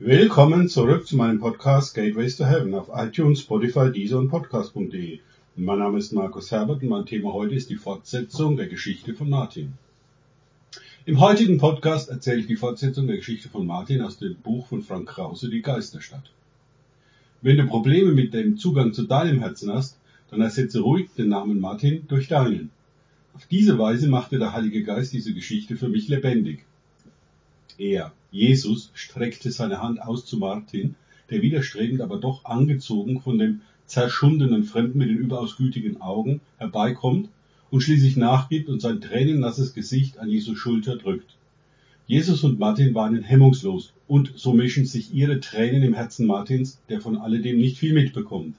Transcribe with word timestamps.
Willkommen 0.00 0.68
zurück 0.68 1.08
zu 1.08 1.16
meinem 1.16 1.40
Podcast 1.40 1.92
Gateways 1.92 2.36
to 2.36 2.44
Heaven 2.44 2.72
auf 2.72 2.88
iTunes, 2.94 3.40
Spotify, 3.40 3.90
Deezer 3.90 4.20
und 4.20 4.28
Podcast.de. 4.28 5.18
Mein 5.56 5.78
Name 5.80 5.98
ist 5.98 6.12
Markus 6.12 6.52
Herbert 6.52 6.82
und 6.82 6.88
mein 6.88 7.04
Thema 7.04 7.32
heute 7.32 7.56
ist 7.56 7.68
die 7.68 7.74
Fortsetzung 7.74 8.56
der 8.56 8.68
Geschichte 8.68 9.12
von 9.12 9.28
Martin. 9.28 9.72
Im 11.04 11.18
heutigen 11.18 11.58
Podcast 11.58 12.10
erzähle 12.10 12.38
ich 12.38 12.46
die 12.46 12.54
Fortsetzung 12.54 13.08
der 13.08 13.16
Geschichte 13.16 13.48
von 13.48 13.66
Martin 13.66 14.00
aus 14.00 14.18
dem 14.18 14.36
Buch 14.36 14.68
von 14.68 14.82
Frank 14.82 15.08
Krause, 15.08 15.50
Die 15.50 15.62
Geisterstadt. 15.62 16.30
Wenn 17.42 17.56
du 17.56 17.66
Probleme 17.66 18.12
mit 18.12 18.32
dem 18.32 18.56
Zugang 18.56 18.92
zu 18.92 19.02
deinem 19.02 19.40
Herzen 19.40 19.74
hast, 19.74 19.98
dann 20.30 20.40
ersetze 20.40 20.78
ruhig 20.78 21.08
den 21.18 21.30
Namen 21.30 21.58
Martin 21.58 22.04
durch 22.06 22.28
deinen. 22.28 22.70
Auf 23.34 23.46
diese 23.46 23.80
Weise 23.80 24.08
machte 24.08 24.38
der 24.38 24.52
Heilige 24.52 24.84
Geist 24.84 25.12
diese 25.12 25.34
Geschichte 25.34 25.74
für 25.74 25.88
mich 25.88 26.06
lebendig. 26.06 26.64
Er, 27.78 28.12
Jesus, 28.32 28.90
streckte 28.94 29.52
seine 29.52 29.80
Hand 29.80 30.02
aus 30.02 30.26
zu 30.26 30.36
Martin, 30.36 30.96
der 31.30 31.42
widerstrebend, 31.42 32.00
aber 32.00 32.18
doch 32.18 32.44
angezogen 32.44 33.20
von 33.20 33.38
dem 33.38 33.60
zerschundenen 33.86 34.64
Fremden 34.64 34.98
mit 34.98 35.08
den 35.08 35.16
überaus 35.16 35.56
gütigen 35.56 36.00
Augen 36.00 36.40
herbeikommt 36.58 37.28
und 37.70 37.80
schließlich 37.80 38.16
nachgibt 38.16 38.68
und 38.68 38.80
sein 38.80 39.00
tränennasses 39.00 39.74
Gesicht 39.74 40.18
an 40.18 40.28
Jesus 40.28 40.58
Schulter 40.58 40.96
drückt. 40.96 41.36
Jesus 42.08 42.42
und 42.42 42.58
Martin 42.58 42.94
waren 42.94 43.22
hemmungslos 43.22 43.92
und 44.08 44.32
so 44.34 44.54
mischen 44.54 44.86
sich 44.86 45.14
ihre 45.14 45.40
Tränen 45.40 45.82
im 45.82 45.94
Herzen 45.94 46.26
Martins, 46.26 46.80
der 46.88 47.00
von 47.00 47.16
alledem 47.16 47.58
nicht 47.58 47.78
viel 47.78 47.92
mitbekommt. 47.92 48.56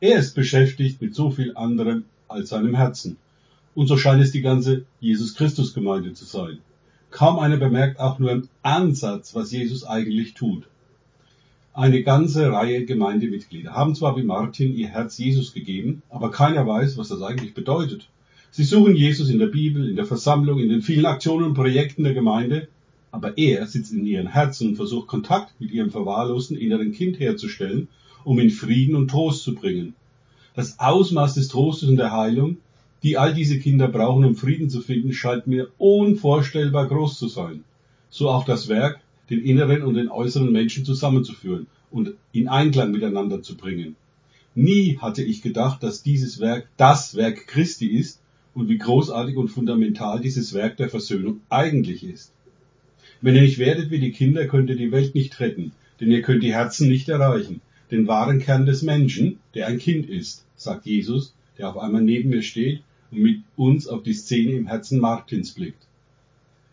Er 0.00 0.18
ist 0.18 0.34
beschäftigt 0.34 1.00
mit 1.00 1.14
so 1.14 1.30
viel 1.30 1.56
anderem 1.56 2.04
als 2.28 2.50
seinem 2.50 2.74
Herzen. 2.74 3.16
Und 3.74 3.86
so 3.86 3.96
scheint 3.96 4.22
es 4.22 4.32
die 4.32 4.42
ganze 4.42 4.84
Jesus 5.00 5.34
Christus 5.34 5.72
Gemeinde 5.72 6.12
zu 6.12 6.24
sein. 6.24 6.58
Kaum 7.12 7.38
einer 7.38 7.58
bemerkt 7.58 8.00
auch 8.00 8.18
nur 8.18 8.30
im 8.32 8.48
Ansatz, 8.62 9.34
was 9.34 9.52
Jesus 9.52 9.84
eigentlich 9.84 10.32
tut. 10.32 10.64
Eine 11.74 12.02
ganze 12.02 12.50
Reihe 12.50 12.86
Gemeindemitglieder 12.86 13.74
haben 13.74 13.94
zwar 13.94 14.16
wie 14.16 14.22
Martin 14.22 14.74
ihr 14.74 14.88
Herz 14.88 15.18
Jesus 15.18 15.52
gegeben, 15.52 16.02
aber 16.08 16.30
keiner 16.30 16.66
weiß, 16.66 16.96
was 16.96 17.08
das 17.08 17.20
eigentlich 17.20 17.52
bedeutet. 17.52 18.08
Sie 18.50 18.64
suchen 18.64 18.96
Jesus 18.96 19.28
in 19.28 19.38
der 19.38 19.46
Bibel, 19.46 19.88
in 19.88 19.96
der 19.96 20.06
Versammlung, 20.06 20.58
in 20.58 20.70
den 20.70 20.80
vielen 20.80 21.04
Aktionen 21.04 21.44
und 21.44 21.54
Projekten 21.54 22.02
der 22.02 22.14
Gemeinde, 22.14 22.68
aber 23.10 23.36
er 23.36 23.66
sitzt 23.66 23.92
in 23.92 24.06
ihren 24.06 24.28
Herzen 24.28 24.68
und 24.68 24.76
versucht 24.76 25.06
Kontakt 25.06 25.60
mit 25.60 25.70
ihrem 25.70 25.90
verwahrlosten 25.90 26.56
inneren 26.56 26.92
Kind 26.92 27.20
herzustellen, 27.20 27.88
um 28.24 28.40
ihn 28.40 28.50
Frieden 28.50 28.96
und 28.96 29.08
Trost 29.08 29.42
zu 29.42 29.54
bringen. 29.54 29.94
Das 30.54 30.78
Ausmaß 30.78 31.34
des 31.34 31.48
Trostes 31.48 31.90
und 31.90 31.96
der 31.96 32.12
Heilung 32.12 32.56
die 33.02 33.18
all 33.18 33.34
diese 33.34 33.58
Kinder 33.58 33.88
brauchen, 33.88 34.24
um 34.24 34.36
Frieden 34.36 34.70
zu 34.70 34.80
finden, 34.80 35.12
scheint 35.12 35.46
mir 35.46 35.68
unvorstellbar 35.78 36.86
groß 36.86 37.18
zu 37.18 37.28
sein. 37.28 37.64
So 38.10 38.28
auch 38.30 38.44
das 38.44 38.68
Werk, 38.68 39.00
den 39.28 39.42
inneren 39.42 39.82
und 39.82 39.94
den 39.94 40.08
äußeren 40.08 40.52
Menschen 40.52 40.84
zusammenzuführen 40.84 41.66
und 41.90 42.14
in 42.32 42.48
Einklang 42.48 42.92
miteinander 42.92 43.42
zu 43.42 43.56
bringen. 43.56 43.96
Nie 44.54 44.98
hatte 44.98 45.22
ich 45.22 45.42
gedacht, 45.42 45.82
dass 45.82 46.02
dieses 46.02 46.38
Werk 46.38 46.68
das 46.76 47.14
Werk 47.16 47.46
Christi 47.46 47.86
ist 47.86 48.20
und 48.54 48.68
wie 48.68 48.78
großartig 48.78 49.36
und 49.36 49.48
fundamental 49.48 50.20
dieses 50.20 50.52
Werk 50.52 50.76
der 50.76 50.90
Versöhnung 50.90 51.40
eigentlich 51.48 52.04
ist. 52.04 52.32
Wenn 53.20 53.34
ihr 53.34 53.42
nicht 53.42 53.58
werdet 53.58 53.90
wie 53.90 54.00
die 54.00 54.12
Kinder, 54.12 54.46
könnt 54.46 54.68
ihr 54.68 54.76
die 54.76 54.92
Welt 54.92 55.14
nicht 55.14 55.40
retten, 55.40 55.72
denn 56.00 56.10
ihr 56.10 56.22
könnt 56.22 56.42
die 56.42 56.52
Herzen 56.52 56.88
nicht 56.88 57.08
erreichen, 57.08 57.62
den 57.90 58.06
wahren 58.06 58.40
Kern 58.40 58.66
des 58.66 58.82
Menschen, 58.82 59.38
der 59.54 59.66
ein 59.66 59.78
Kind 59.78 60.08
ist, 60.08 60.44
sagt 60.56 60.86
Jesus, 60.86 61.34
der 61.56 61.70
auf 61.70 61.78
einmal 61.78 62.02
neben 62.02 62.30
mir 62.30 62.42
steht 62.42 62.82
und 63.12 63.22
mit 63.22 63.42
uns 63.56 63.86
auf 63.86 64.02
die 64.02 64.14
Szene 64.14 64.52
im 64.52 64.66
Herzen 64.66 64.98
Martins 64.98 65.52
blickt. 65.52 65.86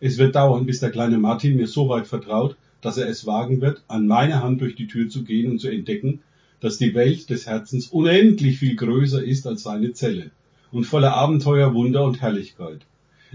Es 0.00 0.18
wird 0.18 0.34
dauern, 0.34 0.66
bis 0.66 0.80
der 0.80 0.90
kleine 0.90 1.18
Martin 1.18 1.56
mir 1.56 1.66
so 1.66 1.88
weit 1.88 2.06
vertraut, 2.06 2.56
dass 2.80 2.96
er 2.96 3.08
es 3.08 3.26
wagen 3.26 3.60
wird, 3.60 3.82
an 3.86 4.06
meiner 4.06 4.42
Hand 4.42 4.62
durch 4.62 4.74
die 4.74 4.86
Tür 4.86 5.08
zu 5.10 5.22
gehen 5.22 5.50
und 5.50 5.60
zu 5.60 5.68
entdecken, 5.68 6.20
dass 6.60 6.78
die 6.78 6.94
Welt 6.94 7.28
des 7.30 7.46
Herzens 7.46 7.88
unendlich 7.88 8.58
viel 8.58 8.76
größer 8.76 9.22
ist 9.22 9.46
als 9.46 9.62
seine 9.62 9.92
Zelle 9.92 10.30
und 10.72 10.84
voller 10.84 11.14
Abenteuer, 11.14 11.74
Wunder 11.74 12.04
und 12.04 12.20
Herrlichkeit. 12.20 12.80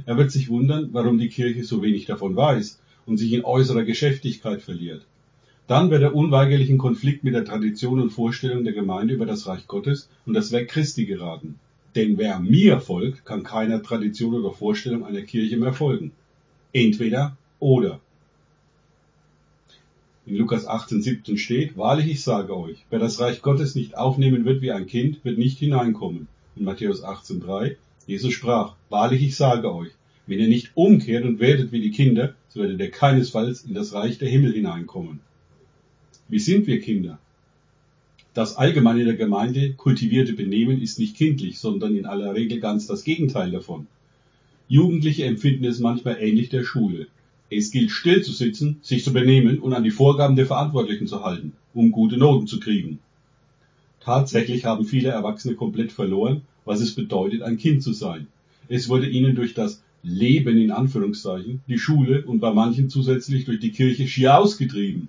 Er 0.06 0.18
wird 0.18 0.32
sich 0.32 0.50
wundern, 0.50 0.90
warum 0.92 1.18
die 1.18 1.30
Kirche 1.30 1.64
so 1.64 1.82
wenig 1.82 2.06
davon 2.06 2.36
weiß 2.36 2.80
und 3.06 3.18
sich 3.18 3.32
in 3.34 3.46
äußerer 3.46 3.84
Geschäftigkeit 3.84 4.62
verliert. 4.62 5.06
Dann 5.68 5.90
wird 5.90 6.04
er 6.04 6.16
unweigerlich 6.16 6.70
in 6.70 6.78
Konflikt 6.78 7.24
mit 7.24 7.34
der 7.34 7.46
Tradition 7.46 8.00
und 8.00 8.12
Vorstellung 8.12 8.64
der 8.64 8.74
Gemeinde 8.74 9.14
über 9.14 9.26
das 9.26 9.48
Reich 9.48 9.68
Gottes 9.68 10.10
und 10.26 10.34
das 10.34 10.52
Werk 10.52 10.68
Christi 10.68 11.06
geraten. 11.06 11.60
Denn 11.96 12.18
wer 12.18 12.40
mir 12.40 12.82
folgt, 12.82 13.26
kann 13.26 13.44
keiner 13.44 13.82
Tradition 13.82 14.36
oder 14.36 14.52
Vorstellung 14.52 15.06
einer 15.06 15.22
Kirche 15.22 15.58
mehr 15.58 15.74
folgen. 15.74 16.12
Entweder 16.74 17.38
oder. 17.60 18.02
In 20.26 20.36
Lukas 20.36 20.68
18, 20.68 21.02
17 21.02 21.38
steht, 21.38 21.78
wahrlich 21.78 22.08
ich 22.08 22.22
sage 22.24 22.58
euch, 22.58 22.84
wer 22.90 23.00
das 23.00 23.20
Reich 23.20 23.42
Gottes 23.42 23.76
nicht 23.76 23.96
aufnehmen 23.98 24.44
wird 24.44 24.62
wie 24.62 24.72
ein 24.72 24.88
Kind, 24.88 25.24
wird 25.24 25.38
nicht 25.38 25.60
hineinkommen. 25.60 26.28
In 26.56 26.66
Matthäus 26.66 27.04
18, 27.04 27.40
3, 27.42 27.78
Jesus 28.08 28.34
sprach, 28.34 28.76
wahrlich 28.90 29.22
ich 29.22 29.36
sage 29.36 29.74
euch, 29.74 29.92
wenn 30.28 30.40
ihr 30.40 30.48
nicht 30.48 30.72
umkehrt 30.74 31.24
und 31.24 31.40
werdet 31.40 31.72
wie 31.72 31.82
die 31.82 31.92
Kinder, 31.92 32.34
so 32.50 32.60
werdet 32.60 32.80
ihr 32.80 32.92
keinesfalls 32.92 33.64
in 33.64 33.74
das 33.74 33.94
Reich 33.94 34.18
der 34.18 34.30
Himmel 34.30 34.54
hineinkommen. 34.54 35.20
Wie 36.28 36.40
sind 36.40 36.66
wir 36.68 36.82
Kinder? 36.82 37.20
Das 38.36 38.58
allgemein 38.58 39.00
in 39.00 39.06
der 39.06 39.16
Gemeinde 39.16 39.76
kultivierte 39.76 40.34
Benehmen 40.34 40.82
ist 40.82 41.00
nicht 41.00 41.16
kindlich, 41.16 41.58
sondern 41.58 41.96
in 41.96 42.06
aller 42.06 42.36
Regel 42.36 42.60
ganz 42.60 42.86
das 42.86 43.06
Gegenteil 43.06 43.50
davon. 43.50 43.88
Jugendliche 44.68 45.24
empfinden 45.24 45.64
es 45.64 45.80
manchmal 45.80 46.18
ähnlich 46.20 46.50
der 46.50 46.66
Schule. 46.66 47.08
Es 47.50 47.72
gilt 47.72 47.92
still 47.92 48.24
zu 48.24 48.34
sitzen, 48.34 48.80
sich 48.82 49.06
zu 49.06 49.14
benehmen 49.14 49.60
und 49.60 49.72
an 49.72 49.86
die 49.86 49.90
Vorgaben 49.90 50.36
der 50.36 50.48
Verantwortlichen 50.48 51.08
zu 51.08 51.24
halten, 51.24 51.54
um 51.74 51.94
gute 51.94 52.18
Noten 52.18 52.46
zu 52.46 52.60
kriegen. 52.60 53.00
Tatsächlich 54.02 54.66
haben 54.66 54.84
viele 54.84 55.12
Erwachsene 55.12 55.56
komplett 55.56 55.94
verloren, 55.94 56.42
was 56.66 56.82
es 56.82 56.94
bedeutet, 56.94 57.42
ein 57.42 57.56
Kind 57.58 57.84
zu 57.84 57.94
sein. 57.94 58.28
Es 58.68 58.90
wurde 58.90 59.08
ihnen 59.08 59.36
durch 59.36 59.54
das 59.54 59.82
Leben 60.04 60.58
in 60.58 60.72
Anführungszeichen, 60.72 61.62
die 61.70 61.80
Schule 61.80 62.26
und 62.26 62.42
bei 62.42 62.54
manchen 62.54 62.90
zusätzlich 62.90 63.46
durch 63.46 63.62
die 63.62 63.72
Kirche 63.72 64.10
schier 64.10 64.38
ausgetrieben. 64.38 65.08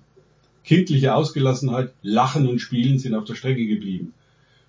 Kindliche 0.67 1.15
Ausgelassenheit, 1.15 1.93
Lachen 2.01 2.45
und 2.45 2.59
Spielen 2.59 2.99
sind 2.99 3.15
auf 3.15 3.23
der 3.23 3.35
Strecke 3.35 3.65
geblieben. 3.65 4.11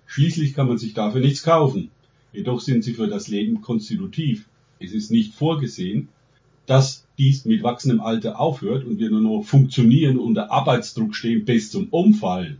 Schließlich 0.05 0.53
kann 0.53 0.69
man 0.69 0.77
sich 0.77 0.93
dafür 0.93 1.19
nichts 1.19 1.43
kaufen. 1.43 1.91
Jedoch 2.31 2.61
sind 2.61 2.85
sie 2.85 2.93
für 2.93 3.07
das 3.07 3.27
Leben 3.27 3.59
konstitutiv. 3.59 4.47
Es 4.79 4.93
ist 4.93 5.11
nicht 5.11 5.33
vorgesehen, 5.33 6.07
dass 6.67 7.05
dies 7.17 7.43
mit 7.43 7.63
wachsendem 7.63 7.99
Alter 7.99 8.39
aufhört 8.39 8.85
und 8.85 8.97
wir 8.97 9.09
nur 9.09 9.19
noch 9.19 9.43
funktionieren 9.43 10.17
und 10.17 10.27
unter 10.27 10.51
Arbeitsdruck 10.53 11.13
stehen 11.13 11.43
bis 11.43 11.69
zum 11.69 11.89
Umfallen. 11.89 12.59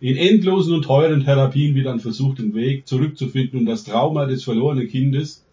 In 0.00 0.16
endlosen 0.16 0.72
und 0.72 0.86
teuren 0.86 1.22
Therapien 1.22 1.74
wird 1.74 1.84
dann 1.84 2.00
versucht, 2.00 2.38
den 2.38 2.54
Weg 2.54 2.88
zurückzufinden 2.88 3.60
und 3.60 3.66
das 3.66 3.84
Trauma 3.84 4.24
des 4.24 4.42
verlorenen 4.42 4.88
Kindes, 4.88 5.44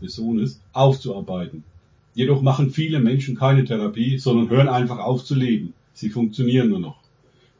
des 0.00 0.14
Sohnes, 0.14 0.60
aufzuarbeiten. 0.72 1.64
Jedoch 2.14 2.42
machen 2.42 2.70
viele 2.70 3.00
Menschen 3.00 3.34
keine 3.34 3.64
Therapie, 3.64 4.18
sondern 4.18 4.50
hören 4.50 4.68
einfach 4.68 4.98
auf 4.98 5.24
zu 5.24 5.34
leben. 5.34 5.74
Sie 5.94 6.10
funktionieren 6.10 6.68
nur 6.68 6.80
noch. 6.80 6.98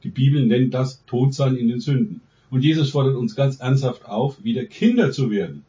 Die 0.03 0.11
Bibel 0.11 0.45
nennt 0.45 0.75
das 0.75 1.05
Todsein 1.07 1.57
in 1.57 1.69
den 1.69 1.81
Sünden. 1.81 2.21
Und 2.51 2.63
Jesus 2.63 2.91
fordert 2.91 3.17
uns 3.17 3.35
ganz 3.35 3.61
ernsthaft 3.61 4.05
auf, 4.05 4.45
wieder 4.45 4.65
Kinder 4.65 5.13
zu 5.13 5.31
werden. 5.31 5.65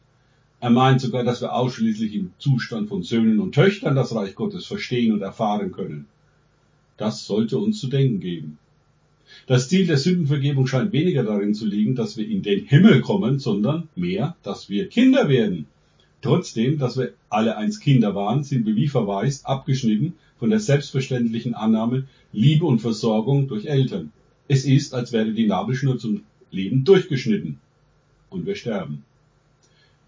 Er 0.60 0.70
meint 0.70 1.00
sogar, 1.00 1.24
dass 1.24 1.40
wir 1.40 1.54
ausschließlich 1.54 2.14
im 2.14 2.32
Zustand 2.38 2.88
von 2.88 3.02
Söhnen 3.02 3.40
und 3.40 3.54
Töchtern 3.54 3.94
das 3.94 4.14
Reich 4.14 4.34
Gottes 4.34 4.66
verstehen 4.66 5.12
und 5.12 5.22
erfahren 5.22 5.72
können. 5.72 6.06
Das 6.96 7.24
sollte 7.24 7.58
uns 7.58 7.78
zu 7.80 7.88
denken 7.88 8.20
geben. 8.20 8.58
Das 9.46 9.68
Ziel 9.68 9.86
der 9.86 9.98
Sündenvergebung 9.98 10.66
scheint 10.66 10.92
weniger 10.92 11.22
darin 11.22 11.54
zu 11.54 11.66
liegen, 11.66 11.94
dass 11.94 12.16
wir 12.16 12.28
in 12.28 12.42
den 12.42 12.64
Himmel 12.64 13.00
kommen, 13.00 13.38
sondern 13.38 13.88
mehr, 13.94 14.36
dass 14.42 14.68
wir 14.68 14.88
Kinder 14.88 15.28
werden. 15.28 15.66
Trotzdem, 16.22 16.78
dass 16.78 16.96
wir 16.96 17.12
alle 17.28 17.56
einst 17.56 17.82
Kinder 17.82 18.14
waren, 18.14 18.42
sind 18.44 18.66
wir 18.66 18.76
wie 18.76 18.88
verwaist, 18.88 19.46
abgeschnitten 19.46 20.14
von 20.38 20.50
der 20.50 20.60
selbstverständlichen 20.60 21.54
Annahme 21.54 22.06
Liebe 22.32 22.66
und 22.66 22.80
Versorgung 22.80 23.48
durch 23.48 23.66
Eltern. 23.66 24.12
Es 24.48 24.64
ist, 24.64 24.94
als 24.94 25.12
wäre 25.12 25.32
die 25.32 25.46
Nabelschnur 25.46 25.98
zum 25.98 26.22
Leben 26.50 26.84
durchgeschnitten. 26.84 27.58
Und 28.30 28.46
wir 28.46 28.54
sterben. 28.54 29.04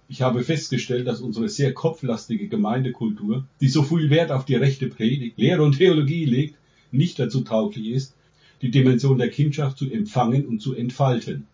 Ich 0.08 0.22
habe 0.22 0.42
festgestellt, 0.42 1.06
dass 1.06 1.20
unsere 1.20 1.48
sehr 1.48 1.74
kopflastige 1.74 2.48
Gemeindekultur, 2.48 3.44
die 3.60 3.68
so 3.68 3.82
viel 3.82 4.10
Wert 4.10 4.30
auf 4.30 4.44
die 4.44 4.54
rechte 4.54 4.88
Predigt, 4.88 5.38
Lehre 5.38 5.62
und 5.62 5.76
Theologie 5.76 6.24
legt, 6.24 6.54
nicht 6.90 7.18
dazu 7.18 7.42
tauglich 7.42 7.88
ist, 7.88 8.14
die 8.62 8.70
Dimension 8.70 9.18
der 9.18 9.28
Kindschaft 9.28 9.78
zu 9.78 9.90
empfangen 9.90 10.46
und 10.46 10.60
zu 10.60 10.74
entfalten. 10.74 11.46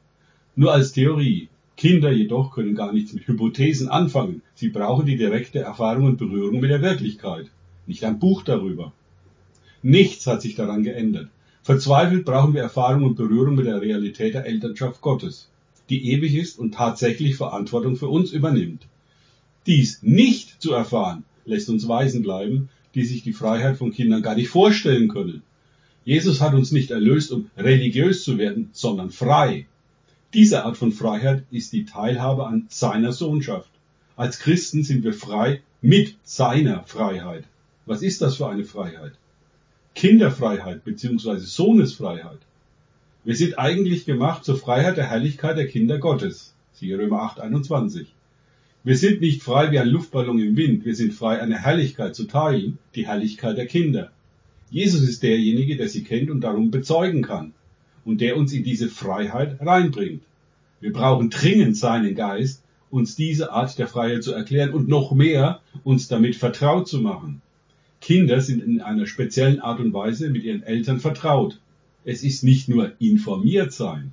Nur 0.57 0.73
als 0.73 0.93
Theorie, 0.93 1.49
Kinder 1.77 2.13
jedoch 2.13 2.53
können 2.53 2.77
gar 2.77 2.93
nichts 2.93 3.13
mit 3.13 3.27
Hypothesen 3.27 3.89
anfangen. 3.89 4.43
Sie 4.55 4.69
brauchen 4.69 5.07
die 5.07 5.17
direkte 5.17 5.59
Erfahrung 5.59 6.05
und 6.05 6.19
Berührung 6.19 6.61
mit 6.61 6.71
der 6.71 6.83
Wirklichkeit. 6.83 7.51
Nicht 7.87 8.05
ein 8.05 8.19
Buch 8.19 8.43
darüber. 8.43 8.93
Nichts 9.83 10.27
hat 10.27 10.43
sich 10.43 10.55
daran 10.55 10.83
geändert. 10.83 11.29
Verzweifelt 11.63 12.25
brauchen 12.25 12.55
wir 12.55 12.63
Erfahrung 12.63 13.05
und 13.05 13.17
Berührung 13.17 13.55
mit 13.55 13.67
der 13.67 13.81
Realität 13.81 14.35
der 14.35 14.47
Elternschaft 14.47 15.01
Gottes, 15.01 15.49
die 15.89 16.13
ewig 16.13 16.35
ist 16.35 16.59
und 16.59 16.75
tatsächlich 16.75 17.37
Verantwortung 17.37 17.97
für 17.97 18.09
uns 18.09 18.33
übernimmt. 18.33 18.87
Dies 19.67 20.03
nicht 20.03 20.61
zu 20.61 20.73
erfahren, 20.73 21.25
lässt 21.47 21.71
uns 21.71 21.89
Waisen 21.89 22.23
bleiben, 22.23 22.69
die 22.95 23.05
sich 23.05 23.23
die 23.23 23.33
Freiheit 23.33 23.77
von 23.79 23.93
Kindern 23.93 24.23
gar 24.23 24.35
nicht 24.35 24.49
vorstellen 24.49 25.09
können. 25.09 25.43
Jesus 26.05 26.41
hat 26.41 26.53
uns 26.53 26.71
nicht 26.71 26.91
erlöst, 26.91 27.33
um 27.33 27.51
religiös 27.57 28.25
zu 28.25 28.37
werden, 28.37 28.69
sondern 28.73 29.11
frei. 29.11 29.67
Diese 30.35 30.65
Art 30.65 30.77
von 30.77 30.93
Freiheit 30.93 31.45
ist 31.51 31.73
die 31.73 31.87
Teilhabe 31.87 32.47
an 32.47 32.67
seiner 32.69 33.13
Sohnschaft. 33.13 33.71
Als 34.17 34.39
Christen 34.39 34.83
sind 34.83 35.03
wir 35.03 35.15
frei 35.15 35.63
mit 35.81 36.17
seiner 36.25 36.85
Freiheit. 36.85 37.45
Was 37.87 38.03
ist 38.03 38.23
das 38.23 38.37
für 38.37 38.49
eine 38.49 38.65
Freiheit? 38.65 39.13
Kinderfreiheit 39.95 40.85
bzw. 40.85 41.39
Sohnesfreiheit. 41.39 42.39
Wir 43.25 43.37
sind 43.37 43.59
eigentlich 43.59 44.07
gemacht 44.07 44.45
zur 44.45 44.57
Freiheit 44.57 44.97
der 44.97 45.11
Herrlichkeit 45.11 45.59
der 45.59 45.67
Kinder 45.67 45.99
Gottes. 45.99 46.55
Siehe 46.73 46.99
Römer 46.99 47.23
8, 47.23 47.41
21. 47.41 48.09
Wir 48.85 48.97
sind 48.97 49.21
nicht 49.21 49.43
frei 49.43 49.71
wie 49.71 49.79
ein 49.79 49.89
Luftballon 49.89 50.39
im 50.41 50.57
Wind. 50.57 50.85
Wir 50.85 50.95
sind 50.95 51.13
frei, 51.13 51.41
eine 51.41 51.59
Herrlichkeit 51.59 52.15
zu 52.15 52.25
teilen, 52.25 52.79
die 52.95 53.07
Herrlichkeit 53.07 53.57
der 53.59 53.67
Kinder. 53.67 54.11
Jesus 54.71 55.03
ist 55.03 55.23
derjenige, 55.23 55.77
der 55.77 55.89
sie 55.89 56.05
kennt 56.05 56.31
und 56.31 56.41
darum 56.41 56.71
bezeugen 56.71 57.23
kann 57.23 57.53
und 58.05 58.21
der 58.21 58.37
uns 58.37 58.53
in 58.53 58.65
diese 58.65 58.89
Freiheit 58.89 59.59
reinbringt. 59.61 60.23
Wir 60.81 60.93
brauchen 60.93 61.31
dringend 61.31 61.77
seinen 61.77 62.15
Geist, 62.15 62.63
uns 62.91 63.15
diese 63.15 63.53
Art 63.53 63.79
der 63.79 63.89
Freiheit 63.89 64.25
zu 64.25 64.33
erklären 64.33 64.73
und 64.73 64.89
noch 64.89 65.13
mehr 65.13 65.61
uns 65.83 66.09
damit 66.09 66.37
vertraut 66.37 66.89
zu 66.89 67.01
machen. 67.01 67.43
Kinder 68.05 68.41
sind 68.41 68.63
in 68.63 68.81
einer 68.81 69.07
speziellen 69.07 69.61
Art 69.61 69.81
und 69.81 69.95
Weise 69.95 70.29
mit 70.29 70.45
ihren 70.45 70.63
Eltern 70.63 71.01
vertraut. 71.01 71.59
Es 72.05 72.23
ist 72.23 72.45
nicht 72.45 72.69
nur 72.69 72.93
informiert 73.01 73.73
sein. 73.73 74.13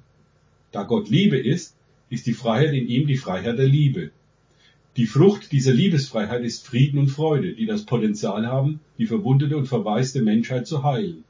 Da 0.71 0.83
Gott 0.83 1.09
Liebe 1.09 1.37
ist, 1.37 1.75
ist 2.09 2.25
die 2.25 2.33
Freiheit 2.33 2.73
in 2.73 2.87
ihm 2.87 3.05
die 3.05 3.17
Freiheit 3.17 3.57
der 3.57 3.67
Liebe. 3.67 4.11
Die 4.95 5.05
Frucht 5.05 5.51
dieser 5.51 5.73
Liebesfreiheit 5.73 6.43
ist 6.43 6.65
Frieden 6.65 6.99
und 6.99 7.09
Freude, 7.09 7.53
die 7.53 7.65
das 7.65 7.85
Potenzial 7.85 8.47
haben, 8.47 8.79
die 8.97 9.07
verwundete 9.07 9.57
und 9.57 9.67
verwaiste 9.67 10.21
Menschheit 10.21 10.67
zu 10.67 10.83
heilen. 10.83 11.25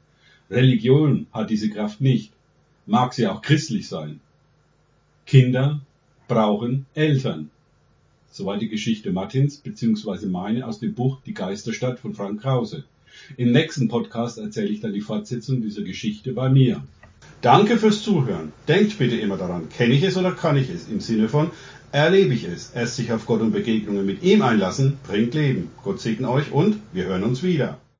Religion 0.48 1.26
hat 1.32 1.50
diese 1.50 1.68
Kraft 1.68 2.00
nicht 2.00 2.32
mag 2.86 3.14
sie 3.14 3.26
auch 3.26 3.42
christlich 3.42 3.88
sein. 3.88 4.20
Kinder 5.26 5.80
brauchen 6.28 6.86
Eltern. 6.94 7.50
Soweit 8.34 8.62
die 8.62 8.70
Geschichte 8.70 9.12
Martins 9.12 9.58
bzw. 9.58 10.24
meine 10.24 10.66
aus 10.66 10.80
dem 10.80 10.94
Buch 10.94 11.18
Die 11.26 11.34
Geisterstadt 11.34 12.00
von 12.00 12.14
Frank 12.14 12.40
Krause. 12.40 12.84
Im 13.36 13.52
nächsten 13.52 13.88
Podcast 13.88 14.38
erzähle 14.38 14.68
ich 14.68 14.80
dann 14.80 14.94
die 14.94 15.02
Fortsetzung 15.02 15.60
dieser 15.60 15.82
Geschichte 15.82 16.32
bei 16.32 16.48
mir. 16.48 16.82
Danke 17.42 17.76
fürs 17.76 18.00
Zuhören. 18.00 18.54
Denkt 18.66 18.96
bitte 18.96 19.16
immer 19.16 19.36
daran, 19.36 19.68
kenne 19.68 19.92
ich 19.92 20.02
es 20.02 20.16
oder 20.16 20.32
kann 20.32 20.56
ich 20.56 20.70
es? 20.70 20.88
Im 20.88 21.00
Sinne 21.00 21.28
von, 21.28 21.50
erlebe 21.92 22.32
ich 22.32 22.44
es. 22.44 22.70
Erst 22.70 22.96
sich 22.96 23.12
auf 23.12 23.26
Gott 23.26 23.42
und 23.42 23.52
Begegnungen 23.52 24.06
mit 24.06 24.22
ihm 24.22 24.40
einlassen, 24.40 24.96
bringt 25.06 25.34
Leben. 25.34 25.68
Gott 25.84 26.00
segne 26.00 26.30
euch 26.30 26.52
und 26.52 26.78
wir 26.94 27.04
hören 27.04 27.24
uns 27.24 27.42
wieder. 27.42 27.81